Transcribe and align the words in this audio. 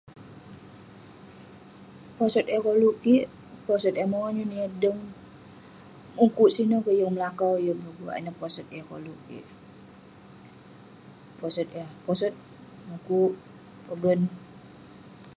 Posot 2.17 2.45
yah 2.53 2.61
koluk 2.67 2.95
kik, 3.03 3.25
posot 3.67 3.93
yah 3.99 4.09
monyun, 4.13 4.49
yah 4.59 4.69
deng, 4.81 4.99
mukuk 6.17 6.49
sineh..yeng 6.55 7.13
melakau, 7.15 7.53
yeng 7.65 7.79
peguak, 7.83 8.17
ineh 8.19 8.35
posot 8.39 8.67
yah 8.75 8.85
koluk 8.89 9.19
kik..posot 9.27 11.67
yah 11.77 11.89
posot, 12.05 12.33
mukuk, 12.89 13.33
pogen.. 13.87 14.21